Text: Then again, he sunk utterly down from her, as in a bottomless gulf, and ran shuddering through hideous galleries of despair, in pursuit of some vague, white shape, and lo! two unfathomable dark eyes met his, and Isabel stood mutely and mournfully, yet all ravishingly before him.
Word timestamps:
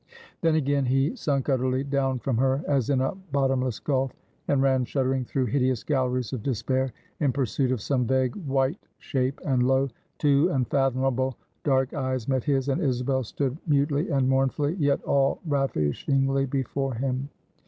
Then 0.41 0.55
again, 0.55 0.85
he 0.87 1.15
sunk 1.15 1.47
utterly 1.47 1.83
down 1.83 2.17
from 2.17 2.37
her, 2.37 2.63
as 2.67 2.89
in 2.89 3.01
a 3.01 3.13
bottomless 3.31 3.77
gulf, 3.77 4.11
and 4.47 4.59
ran 4.59 4.83
shuddering 4.83 5.25
through 5.25 5.45
hideous 5.45 5.83
galleries 5.83 6.33
of 6.33 6.41
despair, 6.41 6.91
in 7.19 7.31
pursuit 7.31 7.71
of 7.71 7.81
some 7.81 8.07
vague, 8.07 8.35
white 8.47 8.79
shape, 8.97 9.39
and 9.45 9.61
lo! 9.61 9.89
two 10.17 10.49
unfathomable 10.51 11.37
dark 11.63 11.93
eyes 11.93 12.27
met 12.27 12.43
his, 12.45 12.67
and 12.67 12.81
Isabel 12.81 13.23
stood 13.23 13.55
mutely 13.67 14.09
and 14.09 14.27
mournfully, 14.27 14.73
yet 14.79 15.03
all 15.03 15.39
ravishingly 15.45 16.47
before 16.47 16.95
him. 16.95 17.29